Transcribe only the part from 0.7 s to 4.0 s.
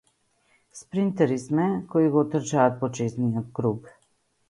Спринтери сме, кои го трчаат почесниот круг.